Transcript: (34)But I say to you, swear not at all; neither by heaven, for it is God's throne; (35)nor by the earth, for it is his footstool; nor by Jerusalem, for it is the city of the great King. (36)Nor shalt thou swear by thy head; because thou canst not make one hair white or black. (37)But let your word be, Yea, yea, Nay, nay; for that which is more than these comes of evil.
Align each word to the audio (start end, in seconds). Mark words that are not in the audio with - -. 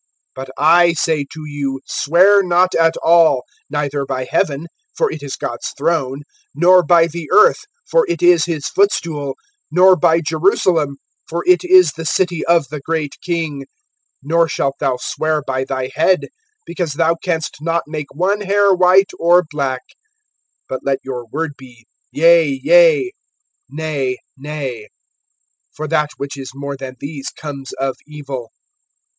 (34)But 0.35 0.47
I 0.57 0.93
say 0.93 1.25
to 1.31 1.43
you, 1.45 1.79
swear 1.85 2.41
not 2.41 2.73
at 2.73 2.97
all; 3.03 3.43
neither 3.69 4.03
by 4.03 4.23
heaven, 4.23 4.65
for 4.95 5.11
it 5.11 5.21
is 5.21 5.35
God's 5.35 5.75
throne; 5.77 6.23
(35)nor 6.57 6.87
by 6.87 7.05
the 7.05 7.29
earth, 7.31 7.65
for 7.85 8.07
it 8.09 8.23
is 8.23 8.45
his 8.45 8.65
footstool; 8.65 9.35
nor 9.69 9.95
by 9.95 10.19
Jerusalem, 10.19 10.97
for 11.29 11.43
it 11.45 11.63
is 11.63 11.91
the 11.91 12.05
city 12.05 12.43
of 12.47 12.67
the 12.69 12.79
great 12.79 13.13
King. 13.21 13.65
(36)Nor 14.25 14.49
shalt 14.49 14.73
thou 14.79 14.97
swear 14.97 15.43
by 15.45 15.65
thy 15.65 15.91
head; 15.93 16.29
because 16.65 16.93
thou 16.93 17.13
canst 17.21 17.57
not 17.61 17.83
make 17.85 18.11
one 18.11 18.41
hair 18.41 18.73
white 18.73 19.11
or 19.19 19.43
black. 19.51 19.83
(37)But 20.71 20.79
let 20.81 20.99
your 21.03 21.27
word 21.27 21.51
be, 21.59 21.85
Yea, 22.11 22.47
yea, 22.63 23.11
Nay, 23.69 24.17
nay; 24.35 24.87
for 25.71 25.87
that 25.87 26.09
which 26.17 26.37
is 26.39 26.53
more 26.55 26.75
than 26.75 26.95
these 26.99 27.29
comes 27.29 27.71
of 27.73 27.97
evil. 28.07 28.49